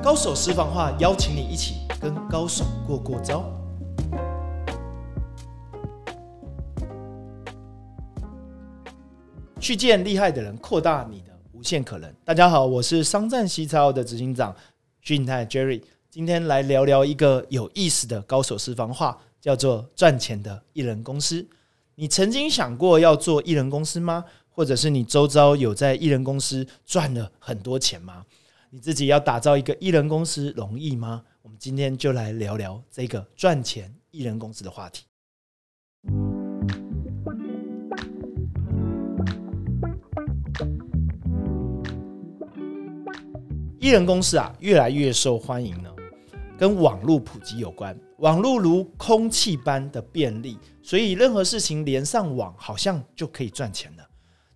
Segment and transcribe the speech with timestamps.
[0.00, 3.44] 高手私房话，邀请你一起跟高手过过招。
[9.58, 12.10] 去见厉害的人，扩大你的无限可能。
[12.24, 14.54] 大家好，我是商战西超的执行长
[15.02, 21.46] 俊泰 Jerry，今天来聊聊一个有意思的高手私房话，叫做赚钱的艺人公司。
[21.96, 24.24] 你曾经想过要做艺人公司吗？
[24.48, 28.24] 或者是你周遭有在艺人公司赚了很多钱吗？
[28.70, 31.22] 你自己要打造一个艺人公司容易吗？
[31.40, 35.06] 我们今天就来聊聊这个赚钱艺人公司的话题。
[43.78, 45.90] 艺人公司啊，越来越受欢迎呢，
[46.58, 47.98] 跟网络普及有关。
[48.18, 54.07] 网络如空气般的便利，所以任何事情连上网，好像就可以赚钱了。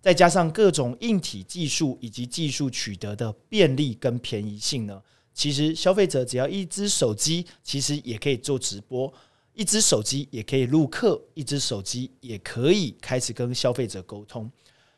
[0.03, 5.01] 再加上各种硬体技术以及技术取得的便利跟便宜性呢，
[5.33, 9.09] 其实消费者只要一只手机，其实也可以做直播；
[9.53, 14.51] 一只手机也可以录课；一只手机也可以开始跟消费者沟通。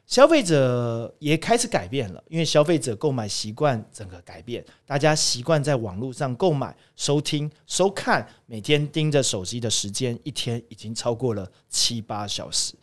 [0.08, 12.74] 消费者也开始改变了，因为消费者购买习惯整个改变，大家习惯在网络上购买、收听、收看，每天盯着手机的时间，一天已经超过了七八小时。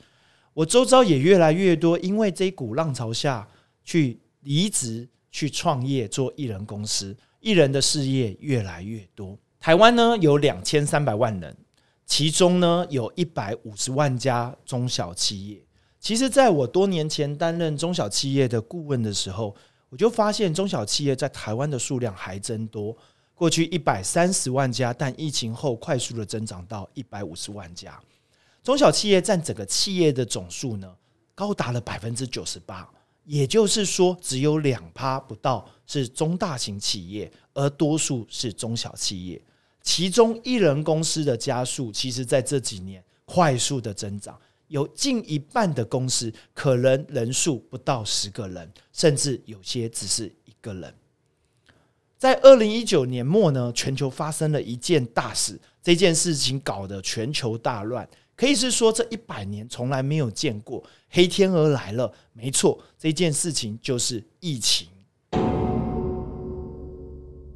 [0.54, 3.48] 我周遭也越来越多，因为这股浪潮下
[3.84, 9.38] 去离职、去创业做艺人公司，艺人的事业越来越多。
[9.58, 11.56] 台湾呢有两千三百万人，
[12.04, 15.64] 其中呢有一百五十万家中小企业。
[15.98, 19.54] 其实，在我多年前担任中小企业的顾问的时候，
[19.88, 22.96] 我就发现中小企业在台湾的数量还真多。
[23.34, 27.98] 过去一百三十万家，但疫情后快速的增长到一百五十万家。
[28.62, 30.94] 中小企业占整个企业的总数呢，
[31.34, 32.88] 高达了百分之九十八。
[33.24, 39.40] 也就是说，只有两趴不到是中大型企业，而多数是中小企业。
[39.80, 44.36] 其中，一人公司的加速，其实在这几年快速的增长。
[44.66, 50.92] 有近一半的公司可能人数不到十个人，甚至有些只是一个人。
[52.18, 62.12] 在二零一九年末呢，全球发生了一件大事，这件事情搞得全球大乱，可以是说这一百年从来没有见过，黑天鹅来了。
[62.32, 64.88] 没错，这件事情就是疫情。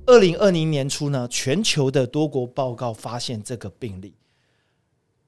[0.07, 4.15] 二零二零年初呢，全球的多国报告发现这个病例。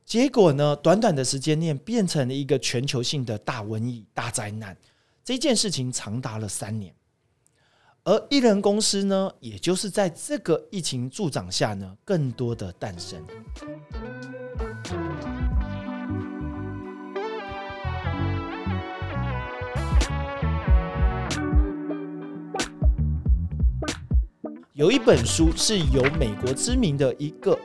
[0.04, 0.74] 结果呢？
[0.76, 4.74] 短短的时间内变成了一个全球性的大瘟疫、大灾难。
[5.22, 6.94] 这件事情长达了三年，
[8.04, 13.22] 而艺人公司呢，也就是在这个疫情助长下呢，更多的诞生。
[24.78, 27.58] 有一本书是由美国知名的一个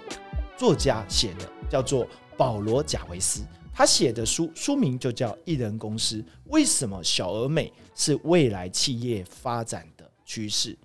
[0.58, 2.08] 作家写的，叫做。
[2.36, 10.76] 保罗·贾维斯他写的书书名就叫《艺人公司》，为什么小而美是未来企业发展的趋势？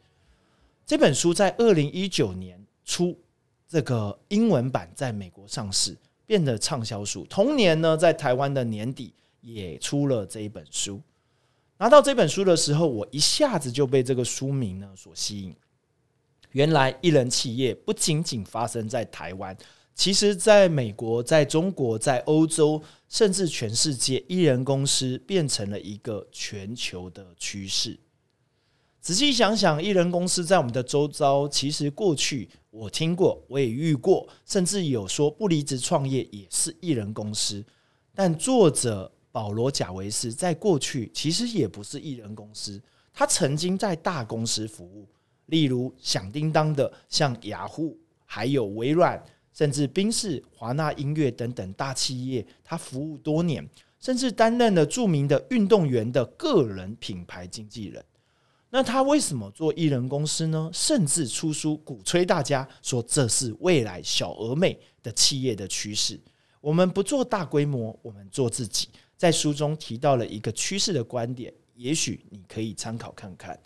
[0.84, 3.18] 这本书在二零一九年初，
[3.66, 5.96] 这个英文版在美国上市，
[6.26, 7.24] 变得畅销书。
[7.30, 11.00] 同年呢，在台湾的年底也出了这一本书。
[11.78, 15.56] 拿到这本书的时候，我一下子就被这个书名呢所吸引。
[16.52, 19.56] 原来，艺人企业不仅仅发生在台湾。
[19.94, 27.98] 其实，在美国、在中国、在欧洲，甚至全世界，艺人公司变成了一个全球的趋势。
[29.00, 37.64] 仔细想想，艺人公司在我们的周遭，其实过去我听过，我也遇过，甚至有说不离职创业也是艺人公司。
[38.14, 42.80] 但作者保罗·贾维斯在过去其实也不是艺人公司，
[43.12, 45.08] 他曾经在大公司服务，
[45.48, 49.22] 例如响叮当的像雅虎，还有微软。
[49.52, 58.04] 甚至宾士、华纳音乐等等大企业，他服务多年，甚至担任了著名的运动员的个人品牌经纪人。
[58.70, 60.70] 那他为什么做艺人公司呢？
[60.72, 66.20] 甚至出书鼓吹大家说这是未来小而美的企业的趋势。
[66.60, 68.88] 我们不做大规模，我们做自己。
[69.16, 73.58] 在书中提到了一个趋势的观点，也许你可以参考看看。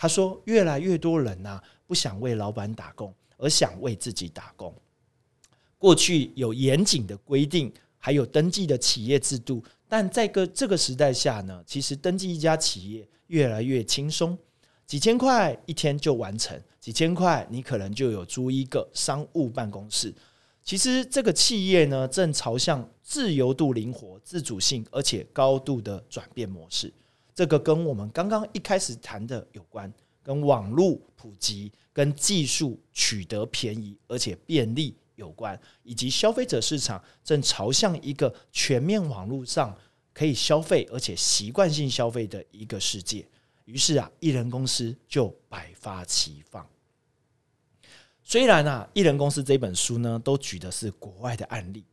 [0.00, 4.72] 他说，越来越多人呐，不想为老板打工，而想为自己打工。
[5.76, 14.38] 过去有严谨的规定，还有登记的企业制度，但在个这个时代下呢，其实登记一家企业越来越轻松，
[14.86, 20.14] 几千块一天就完成，几千块你可能就有租一个商务办公室。
[20.62, 26.92] 其实这个企业呢，正朝向自由度、灵活、自主性，而且高度的转变模式。
[27.38, 29.92] 这个跟我们刚刚一开始谈的有关，
[30.24, 39.72] 跟网络普及、跟技术取得便宜而且便利有关，以及消费者市场正朝向一个全面网络上
[40.12, 43.24] 可以消费而且习惯性消费的一个世界。
[43.66, 46.68] 于是啊，艺人公司就百发齐放。
[48.24, 51.84] 虽然啊，艺人公司这本书呢，都举的是国外的案例，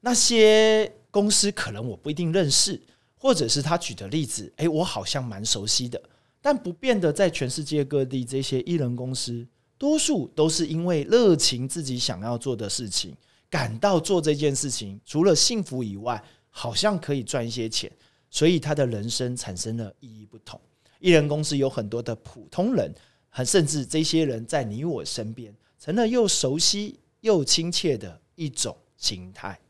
[0.00, 2.82] 那些公司可能我不一定认识，
[3.20, 6.00] 或者是他举的例子，诶，我好像蛮熟悉的。
[6.40, 9.46] 但不变的，在全世界各地，这些艺人公司，
[9.76, 13.14] 多数都是因为热情自己想要做的事情，
[13.50, 17.92] 感到做这件事情除了幸福以外，好像可以赚一些钱，
[18.30, 20.58] 所以他的人生产生了意义不同。
[20.98, 22.90] 艺人公司有很多的普通人，
[23.28, 29.60] 很甚至这些人在你我身边，成了又熟悉又亲切的一种形态。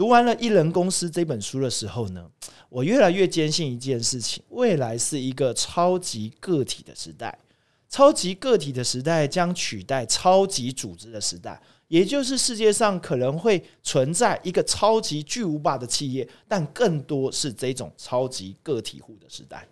[0.00, 2.24] 读完了《艺人公司》这本书的时候呢，
[2.70, 7.38] 我越来越坚信一件事情：未来是一个超级个体的时代。
[7.90, 19.68] 超级个体的时代将取代超级组织的时代，也就是世界上可能会存在一个超级巨无霸的企业，但更多是这种超级个体户的时代。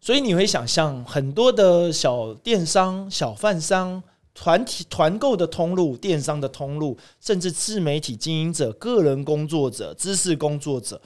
[0.00, 4.00] 所以你会想象很多的小电商、小贩商。
[4.34, 11.00] 团体团购的通路、电商的通路，甚至自媒体经营者、个人工作者、知识工作者，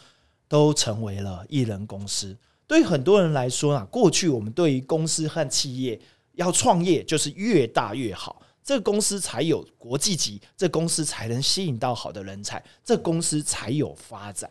[0.48, 2.36] 都成为了艺人公司。
[2.68, 6.00] 对于很多人来说啊，过去我们对于公司和企业
[6.32, 14.50] 要创业，就是越大越好，这个公司才有国际级，这公司才能吸引到好的人才，这公司才有发展。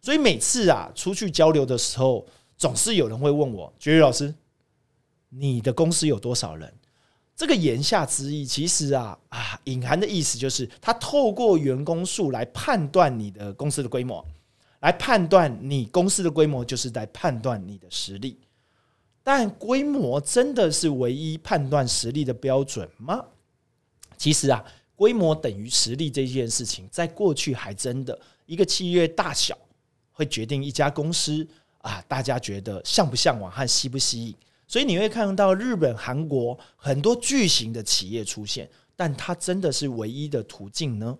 [0.00, 2.26] 所以每次啊出去交流的时候，
[2.56, 4.32] 总是有人会问我：“绝育老师，
[5.28, 6.72] 你的公司有多少人？”
[7.38, 14.26] 这个言下之意，其实啊啊，隐含的意思就是，他透过员工数来判断你的公司的规模，
[14.80, 18.36] 来判断你公司的规模，就是在判断你的实力。
[19.22, 23.24] 但规模真的是唯一判断实力的标准吗？
[24.16, 24.64] 其实啊，
[24.96, 29.56] 规模等于实力这件事情，在过去还真的一个企业大小
[30.10, 31.46] 会决定一家公司
[31.82, 34.34] 啊，大家觉得向不向往和吸不吸引。
[34.68, 41.18] 所以你会看到日本、韩国很多巨型的企业出现，但它真的是唯一的途径呢？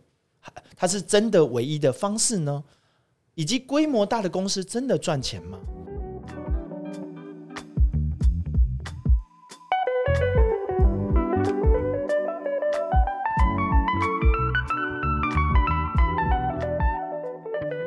[0.77, 2.63] 它是真的唯一的方式呢？
[3.35, 5.59] 以及规模大的公司真的赚钱吗？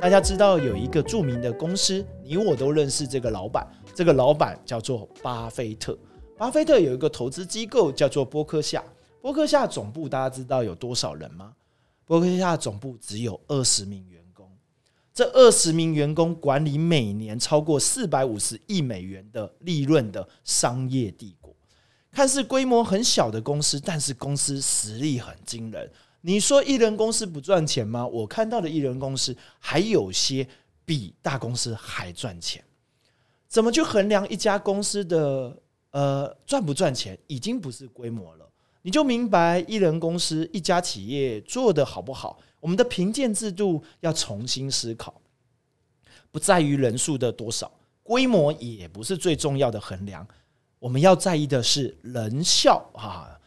[0.02, 3.64] 大家知道有一个著名的公司，你我都认识这个老板。
[3.94, 5.96] 这个老板叫做巴菲特。
[6.36, 8.84] 巴菲特有一个投资机构叫做波克夏。
[9.22, 11.54] 波克夏总部大家知道有多少人吗？
[12.04, 14.50] 波克夏总部只有二十名员工。
[15.14, 21.56] 这二十名员工管理每年超过四百五十亿美元的利润的商业帝国。
[22.12, 25.88] 看似规模很小的公司，但是公司实力很惊人。
[26.22, 28.06] 你说艺人公司不赚钱吗？
[28.06, 30.48] 我看到的艺人公司还有些
[30.86, 32.64] 比大公司还赚钱。
[33.48, 35.58] 怎么去衡量一家公司的
[35.90, 37.18] 呃赚不赚钱？
[37.28, 38.48] 已经不是规模了，
[38.84, 42.40] 你就明白艺人公司一家企业做的好不好。
[42.60, 45.20] 我们的评鉴制度要重新思考，
[46.32, 47.72] 不在于人数的多少，
[48.04, 50.26] 规模也不是最重要的衡量。
[50.78, 53.38] 我们要在意的是人效啊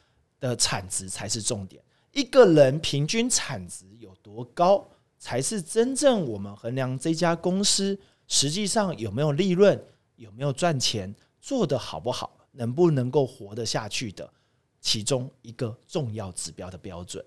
[0.40, 1.80] 的产值才是重点。
[2.14, 4.86] 一个人平均产值有多高，
[5.18, 14.32] 才是真正我们衡量这家公司实际上有没有利润、有没有赚钱、做得好不好、能不能够活得下去的
[14.80, 17.22] 其中一个重要指标的标准。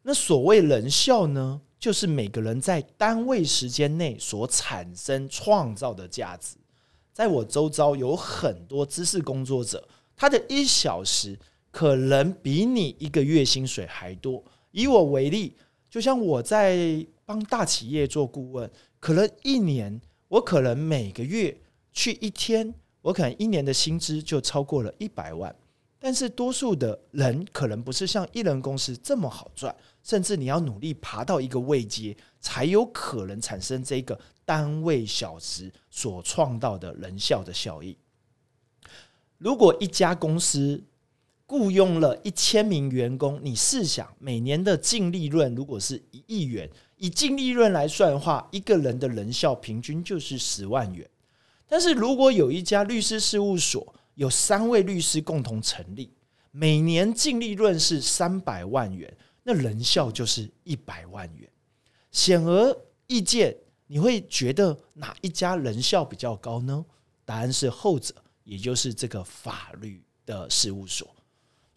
[0.00, 6.56] 那所谓人效呢，就是每个人在单位时间内所产生创造的价值。
[7.12, 9.86] 在我周遭有很多知识工作者，
[10.16, 11.38] 他的一小时。
[11.78, 14.42] 可能比你一个月薪水还多。
[14.72, 15.56] 以我为例，
[15.88, 18.68] 就像我在帮大企业做顾问，
[18.98, 21.56] 可能一年我可能每个月
[21.92, 25.54] 去一天，我可能一年的薪资就超过了一百万。
[26.00, 37.96] 但是多数的人可能不是像艺人公司这么好赚，甚至你要努力爬到一个位阶，才有可能产生这个单位小时所创造的人效的效益。
[39.36, 40.82] 如果一家公司，
[41.48, 51.08] 雇佣了一千名员工，你试想，每年的净利润如果是一亿元，以净利润来算的话，一个人的人效平均就是十万元。
[51.66, 56.12] 但是如果有一家律师事务所，有三位律师共同成立，
[56.50, 59.10] 每年净利润是三百万元，
[59.42, 61.48] 那人效就是一百万元。
[62.12, 62.76] 显而
[63.06, 66.84] 易见，你会觉得哪一家人效比较高呢？
[67.24, 68.14] 答案是后者，
[68.44, 70.02] 也就是这个法律。
[70.28, 71.08] 的事务所。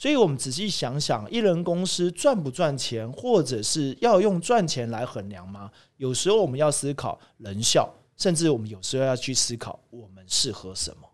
[0.01, 5.69] 所以，我们仔细想想，艺人公司赚不赚钱，或者是要用赚钱来衡量吗？
[5.97, 11.07] 有时候我们要思考人效，甚至我们有时候要去思考我们适合什么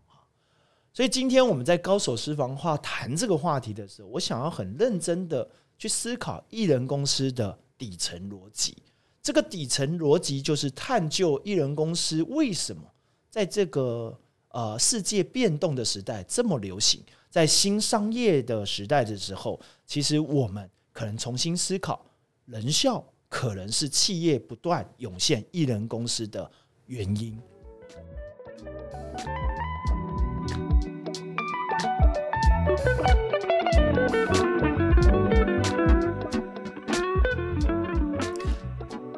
[0.93, 5.45] 所以，今天我们在高手私房话谈这个话题的时候，我想要很认真的
[5.77, 8.77] 去思考艺人公司的底层逻辑。
[9.21, 12.83] 这个底层逻辑就是探究艺人公司为什么
[13.29, 14.17] 在这个
[14.47, 17.03] 呃世界变动的时代这么流行。
[17.29, 22.05] 在新商业的时代的时候，其实我们可能重新思考，
[22.45, 26.49] 人效可能是企业不断涌现艺人公司的
[26.87, 27.37] 原因。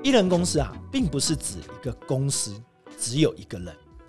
[0.03, 2.59] 艺人公司啊，并不是指一个公司
[2.97, 3.67] 只有一个人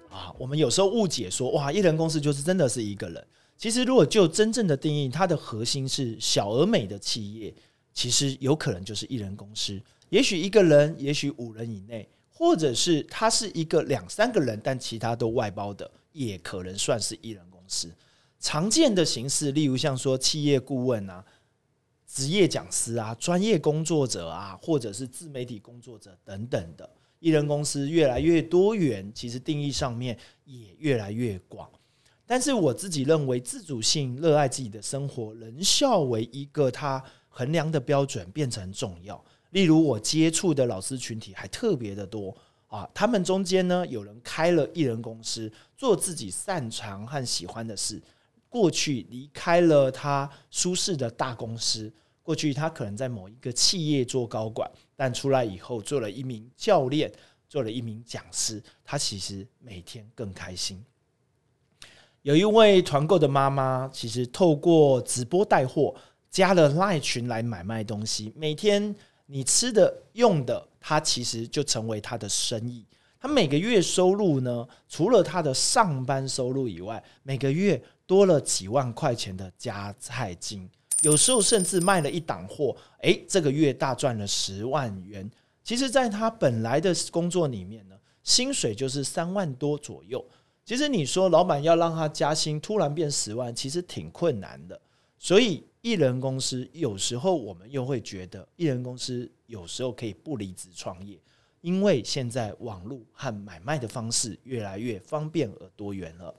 [0.09, 0.35] 啊。
[0.39, 3.27] 我们有时候误解说，哇，艺人公司就是真的是一个人。
[3.61, 7.55] 其实，如果就真正的定义，它的核心是小而美的企业，
[7.93, 9.79] 其实有可能就是一人公司。
[10.09, 17.95] 也许一个人，也许五人以内，或者是它是一个两三个人，但其他都外包的，也可能算是一人公司。
[18.39, 21.23] 常见的形式，例如像说企业顾问啊、
[22.07, 26.89] 职业讲师啊、专业工作者啊，或者是自媒体工作者等等的，
[27.19, 31.71] 一人公司越来越多元，其实定义上面也越来越广。
[32.31, 39.21] 但是我自己认为，自主性、热爱自己的生活、人效为一个他衡量的标准变成重要。
[39.51, 42.33] 例如，我接触的老师群体还特别的多
[42.69, 48.01] 啊，他们中间呢，有人开了艺人公司，做自己擅长和喜欢的事。
[48.49, 57.11] 过去离开了他舒适的大公司，过去他可能在某一个企业做高管，但出来以后做了一名教练，
[57.49, 60.81] 做了一名讲师，他其实每天更开心。
[62.23, 65.95] 有一位团购的妈妈，其实透过直播带货，
[66.31, 68.31] 加了赖群来买卖东西。
[68.37, 72.85] 每天你吃的用的，她其实就成为她的生意。
[73.19, 80.69] 她每个月收入呢，除了她的上班收入以外，每个月多了几万块钱的加菜金。
[81.01, 85.31] 有时候甚至卖了一档货，诶，这个月大赚了十万元。
[85.65, 90.23] 其实，在她本来的工作里面呢，薪水就是三万多左右。
[90.71, 94.81] 其实你说老板要让他加薪，突然变十万，其实挺困难的。
[95.19, 101.19] 所以艺人公司有时候我们又会觉得，艺人公司有时候可以不离职创业，
[101.61, 106.33] 因为现在网络和买卖的方式越来越方便而多元了。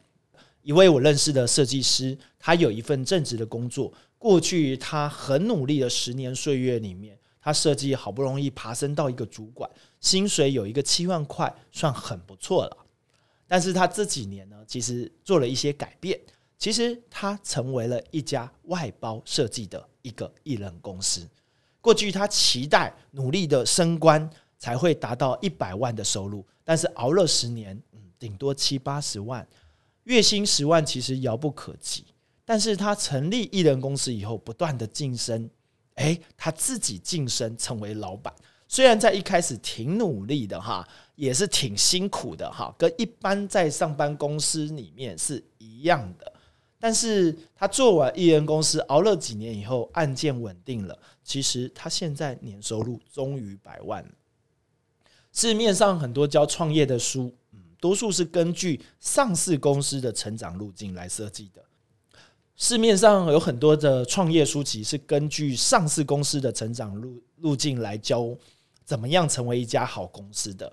[0.61, 9.69] 一位我认识的设计师，他有一份正职的工作，过去他很努力的十年岁月里面，他设计好不容易爬升到一个主管，
[9.99, 12.77] 薪水有一个七万块，算很不错了。
[13.51, 16.17] 但是他这几年呢，其实做了一些改变。
[16.57, 21.27] 其实他成为了一家外包设计的一个艺人公司。
[21.81, 29.45] 过去他期待努力的升官才会达到一百万的收入，但是熬了十年，嗯，顶多七八十万，
[30.05, 32.05] 月薪十万其实遥不可及。
[32.45, 35.49] 但是他成立艺人公司以后，不断的晋升，
[35.95, 38.33] 诶，他自己晋升成为老板。
[38.71, 46.31] 虽然在一开始挺努力的哈，也是挺辛苦的哈，跟一般在上班公司里面是一样的。
[46.79, 54.09] 但是他做完艺人公司，熬了几年以后，案件稳定了，其实他现在年收入终于百万。
[55.33, 61.61] 市面上很多教创业的书，嗯，多数是根据上市公司的成长路径来设计的。
[62.55, 68.33] 市面上有很多的创业书籍是根据上市公司的成长路路径来教。
[68.91, 70.69] 怎么样成为一家好公司的？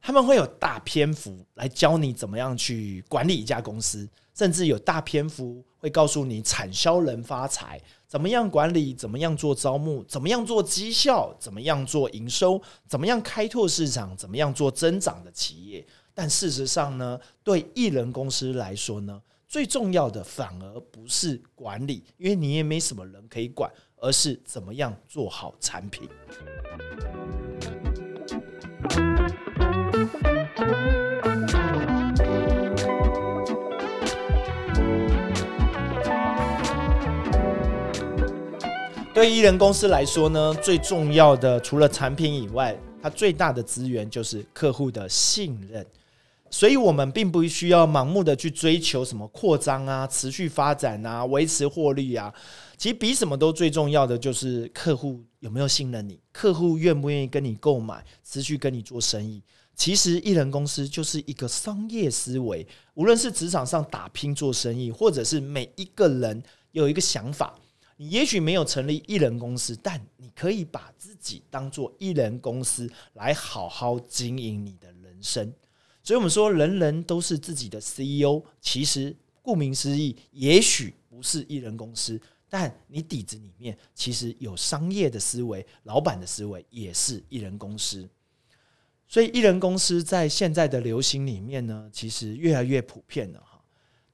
[0.00, 15.86] 他们会有大篇幅来教你怎么样去管理一家公司，甚至有大篇幅会告诉你产销人发财，怎么样管理，怎么样做招募，怎么样做绩效，怎么样做营收，怎么样开拓市场，怎么样做增长的企业。
[16.12, 23.70] 但事实上呢，对艺人公司来说呢，最重要的反而不是管理，因为你也没什么人可以管，
[24.04, 26.06] 而是怎么样做好产品。
[39.14, 45.86] 对艺人公司来说呢，最重要的除了产品以外，它最大的资源就是客户的信任。
[46.50, 52.32] 所以，我们并不需要盲目的去追求什么扩张啊、持续发展啊、维持获利啊。
[52.84, 59.42] 其实，比什么都最重要的就是客户有没有信任你，客户愿不愿意跟你购买，持续跟你做生意。
[59.74, 67.58] 其实艺人公司就是一个商业思维，无论是职场上打拼做生意，或者是每一个人有一个想法，
[67.96, 75.50] 你也许没有成立艺人公司，但你可以把自己当做艺人公司来好好经营你的人生。
[76.02, 82.20] 所以，我们说人人都是自己的 CEO，其实顾名思义，也许不是艺人公司。
[82.56, 88.08] 但你底子里面其实有商业的思维，老板的思维也是艺人公司，
[89.08, 93.60] 所以艺人公司在现在的流行里面呢，其实越来越普遍了哈。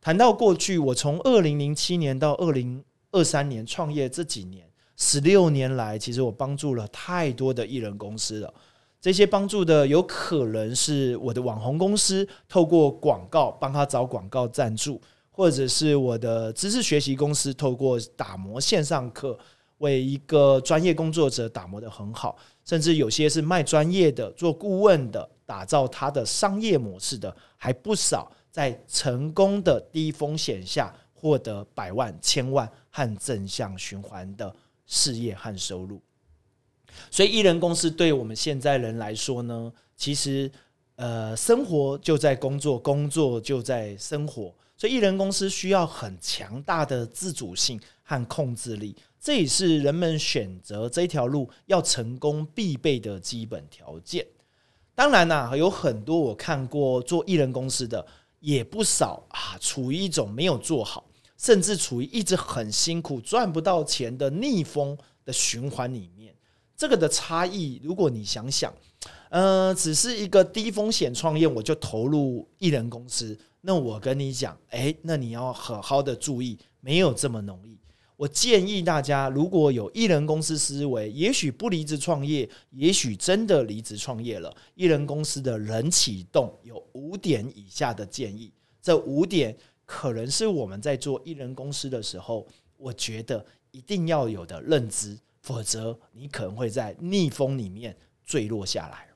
[0.01, 4.67] 谈到过去，我从二零零七年到二零二三年创业这几年，
[4.97, 8.55] 十六年来，其实我帮助了太多的艺人公司了。
[9.03, 14.99] 这些帮助的有可能是我的网红公司，透过广告帮他找广告赞助。
[15.41, 19.39] 或者是我的知识学习公司，透过打磨线上课，
[19.79, 34.55] 为一个专业工作者打磨的很好，甚至有些是卖专业的、做顾问的，打造他的商业模式的还不少，在成功的低风险下获得百万、千万和正向循环的
[34.85, 36.03] 事业和收入。
[37.11, 40.53] 所以，艺人公司对我们现在人来说呢，其实
[41.01, 44.55] 呃，生活就在工作，工作就在生活。
[44.77, 54.27] 所以，艺人公司需要很强大的自主性和控制力，这也是人们选择这条路要成功必备的基本条件。
[54.95, 58.07] 当然啦，有很多我看过做艺人公司的，
[58.41, 61.07] 也不少啊，处于一种没有做好，
[61.39, 66.35] 甚至处于一直很辛苦赚不到钱的逆风的循环里面。
[66.77, 68.71] 这个的差异，如果你想想，
[69.31, 73.39] 呃，只是一个低风险创业，我就投入艺人公司。
[73.61, 77.79] 那我跟你讲，哎，那你要好好的注意，没有这么容易。
[78.17, 84.55] 我建议大家，如果有艺人公司思维，也许不离职创业，也许真的离职创业了。
[84.75, 89.57] 艺人公司的人启动有五点以下的建议，这五点
[89.87, 92.47] 可能是我们在做艺人公司的时候，
[92.77, 99.10] 我觉得一定要有的认知，否则你可能会在逆风里面坠落下来。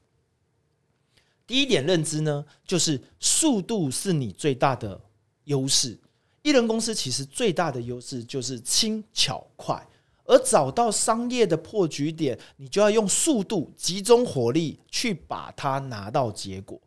[1.47, 5.01] 第一点认知呢，就是速度是你最大的
[5.45, 5.99] 优势。
[6.43, 9.87] 艺人公司其实最大的优势就是轻巧快，
[10.25, 16.81] 而找到商业的破局点，你就要用速度、集中火力去把它拿到结果。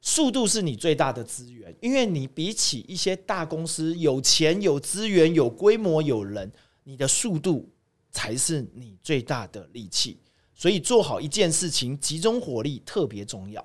[0.00, 6.50] 速度是你最大的资源，因为你比起一些大公司有钱、有资源、有规模、有人，
[6.84, 7.68] 你的速度
[8.10, 10.18] 才是你最大的利器。
[10.54, 13.64] 所以做好一件事情，集中火力特别重要。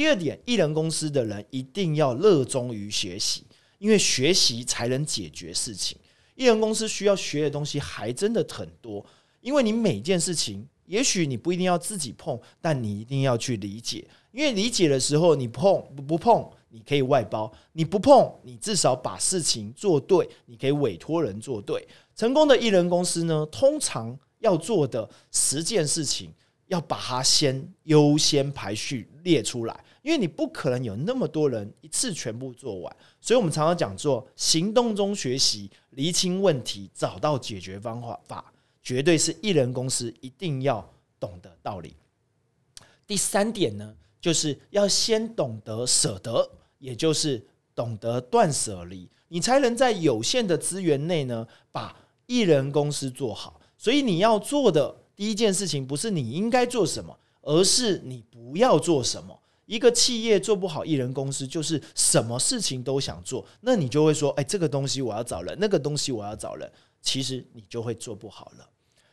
[0.00, 3.44] 第二点，艺人公司的人一定要热衷于学习，
[3.76, 5.98] 因为学习才能解决事情。
[6.36, 9.04] 艺人公司需要学的东西还真的很多，
[9.42, 14.08] 因为你每件事情，也许你不一定要自己碰，但你一定要去理解。
[14.32, 21.86] 因为理解的时候，你碰不碰，你可以外包；你不碰，你至少把事情做对，你可以委托人做对。
[22.16, 26.32] 成功的艺人公司呢，通常要做的十件事情。
[26.70, 41.94] 要把它先优先排序列出来，因为你不可能有那么多人一次全部做完，所以我们常常讲做行动中学习，厘清问题，找到解决方法，法绝对是艺人公司一定要懂的道理。
[43.06, 53.60] 第三点呢，就是要先懂得舍得，也就是懂得断舍离，你才能在有限的资源内呢，把艺人公司做好。
[53.76, 54.96] 所以你要做的。
[55.16, 59.38] 第一件事情不是你应该做什么，而是你不要做什么。
[59.70, 66.68] 一个企业做不好艺人公司，就是什么事情都想做，那你就会说：“哎，这个东西我要找人，那个东西我要找人。”
[67.00, 68.68] 其实你就会做不好了。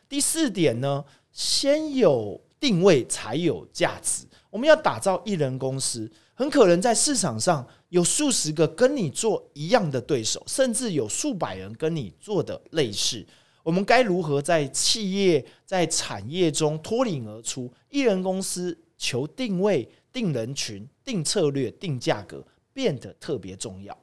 [0.08, 4.26] 第四点呢，先有定位才有价值。
[4.50, 13.24] 我们要打造艺人公司，很可能在市场上有数十个跟你做一样的对手，甚至有数百人跟你做的类似。
[13.62, 17.72] 我们该如何在企业、在产业中脱颖而出？
[17.90, 23.96] 艺人公司求定位、定人群、定策略、定价格变得特别重要。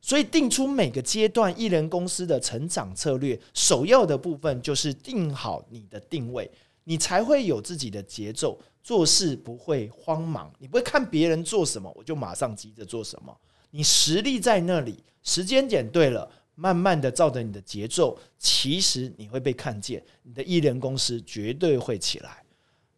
[0.00, 6.48] 所以，定出每个阶段艺人公司的成长策略，首要的部分就是定好你的定位，
[6.84, 10.52] 你才会有自己的节奏，做事不会慌忙。
[10.60, 13.36] 你不会看别人做什么，我就马上急着做什么。
[13.72, 16.30] 你实力在那里，时间点对了。
[16.54, 22.44] 慢慢的照着你的节奏，其实你会被看见，你的艺人公司绝对会起来。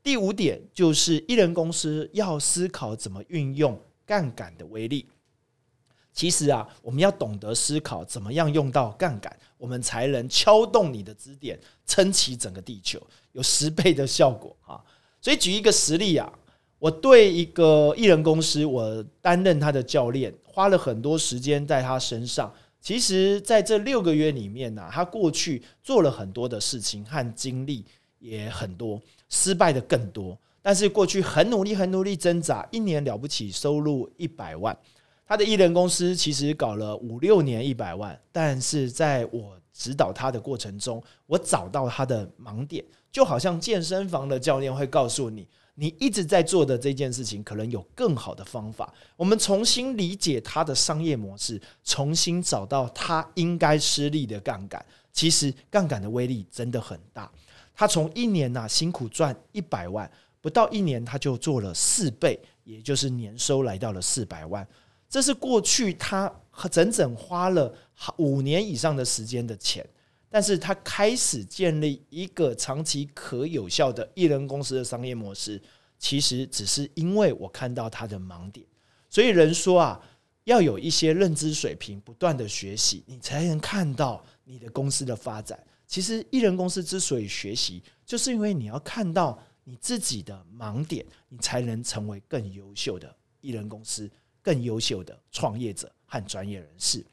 [0.02, 5.06] 第五点就是艺人公司要思考怎么运用杠杆的威力。
[6.12, 13.00] 其实啊，我们要懂得思考怎么样用到杠杆，我们才能敲动你的支点，撑起整个地球，
[13.32, 14.78] 有十倍的效果啊！
[15.22, 16.30] 所以举一个实例啊，
[16.78, 22.52] 我对一个艺人公司，我担任他的教练，花了很多时间在他身上。
[22.78, 27.86] 其实，在这六个月里面呢，他过去做了很多的事情和经历
[28.22, 30.38] 也很多，失败的更多。
[30.62, 34.74] 但是过去很努力、很努力挣扎，一年了不起收入一百万。
[35.26, 45.46] 他的艺人公司其实搞了五六年一百万，但是在我指导他的过程中，我找到他的盲点，就好像健身房的教练会告诉你。
[45.74, 48.92] 你一直在做的这件事情，可能有更好的方法。
[49.16, 54.84] 我们重新理解他的商业模式，重新找到他应该失利的杠杆。
[55.14, 57.32] 其实杠杆的威力真的很大。
[57.74, 64.66] 他从一年呐辛苦赚一百万，不到一年他就做了四倍，也就是年收来到了四百万。
[65.08, 66.32] 这是过去他
[66.70, 67.74] 整整花了
[68.16, 69.86] 五年以上的时间的钱。
[70.34, 75.60] 但是他开始建立一个长期可有效的艺人公司的商业模式，
[75.98, 78.66] 其实只是因为我看到他的盲点。
[79.10, 80.00] 所以人说啊，
[80.44, 85.62] 要有一些认知水平，不断的学习，你才能看到你的公司的发展。
[85.92, 97.04] 其实艺人公司之所以学习，就是因为你要看到你自己的盲点，你才能成为更优秀的艺人公司、更优秀的创业者和专业人士。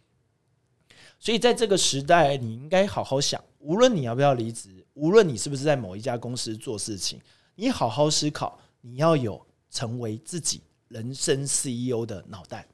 [1.19, 7.19] 所以在这个时代，你应该好好想，无论你要不要离职，无论你是不是在某一家公司做事情，
[7.55, 12.65] 你好好思考，你要有成为自己人生 CEO 的脑袋，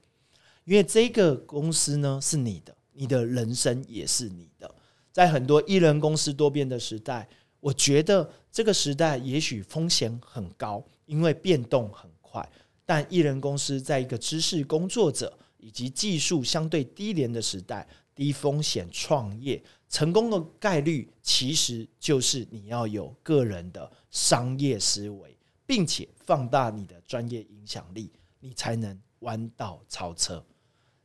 [0.65, 4.74] 因为这个公司呢是你的，你的人生也是你的。
[5.15, 7.25] 在很多艺人公司多变的时代，
[7.61, 12.45] 我觉得这个时代也许风险很高，因为变动很快。
[12.85, 17.87] 但艺人公司在一个知识工作者以及技术相对低廉的时代。
[18.13, 30.41] 低风险创业成功的概率，其实就是你要有个人的商业思维，并且放大你的专业影响力，你才能弯道超车。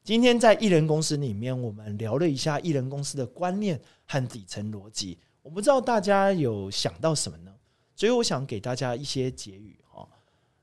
[0.02, 5.18] 今天在艺人公司里面，我们聊了一下艺人公司的观念和底层逻辑。
[5.42, 7.54] 我不知道大家有想到什么呢？
[7.94, 10.08] 所以我想给大家一些结语哈。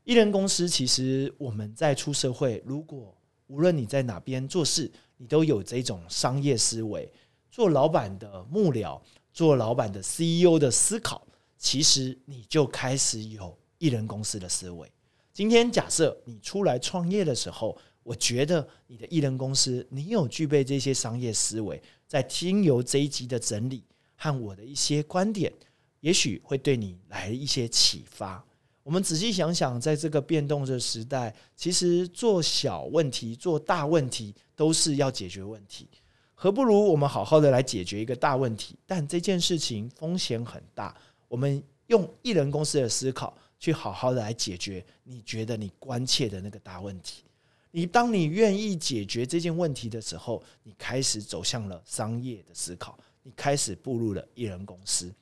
[0.03, 7.09] 艺人公司其实我们在出社会，如果无论你在哪边做事，你都有这种商业思维，
[7.51, 8.99] 做老板的幕僚，
[9.31, 11.25] 做老板的 CEO 的思考，
[11.57, 14.91] 其实你就开始有艺人公司的思维。
[15.31, 23.83] 今天假设你出来创业的时候，我觉得你的艺人公司，你有具备这些商业思维，在听由这一集的整理
[24.15, 25.51] 和我的一些观点，
[25.99, 28.41] 也许会对你来一些启发。
[28.81, 35.85] 我们仔细想想，在这个变动的时代，其实做小问题、做大问题都是要解决问题，
[36.33, 38.77] 何不如我们好好的来解决一个大问题？
[38.85, 40.95] 但这件事情风险很大，
[41.27, 47.23] 我们用艺人公司的思考去好好的来解决你觉得你关切的那个大问题。
[47.71, 55.13] 你当你愿意解决这件问题的时候，你开始走向了商业的思考，你开始步入了艺人公司，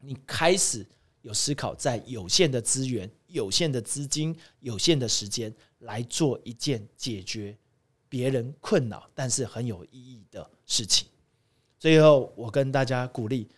[0.00, 0.86] 你开始。
[1.22, 7.58] 有思考，在有限的资源、有限的资金、有限的时间来做一件解决
[8.08, 11.08] 别人困扰但是很有意义的事情。
[11.80, 13.48] 最后，我跟大家鼓励：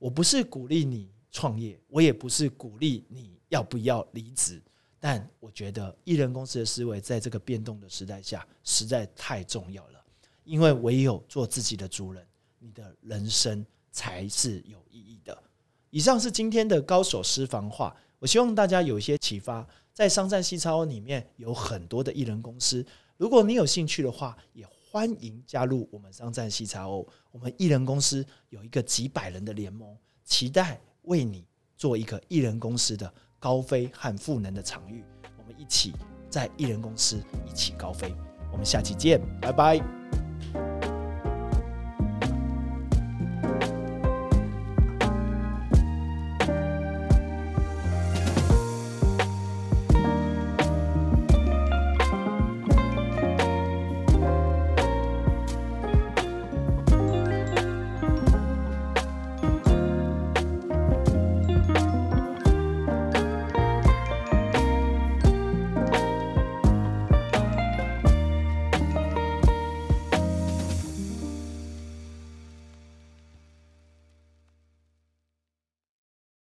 [0.00, 4.60] 我不是鼓励你创业，我也不是鼓励你要不要离职。
[5.04, 10.00] 但我觉得，艺人公司的思维在这个变动的时代下实在太重要了，
[10.44, 12.24] 因为唯有做自己的主人，
[12.60, 15.36] 你的人生才是有意义的。
[15.90, 19.66] 以上是今天的高手私房话，我希望大家有一些启发。
[19.92, 22.86] 在商战西超里面有很多的艺人公司，
[23.16, 27.04] 如果你有兴趣的话，也欢迎加入我们商战西超。
[27.32, 31.44] 我们艺人公司有一个几百人的联盟，期待为你
[31.76, 33.12] 做一个艺人公司的
[33.42, 35.04] 高飞和赋能的场域。
[35.36, 35.92] 我们一起
[36.30, 38.14] 在艺人公司一起高飞。
[38.52, 40.21] 我们下期见，拜拜。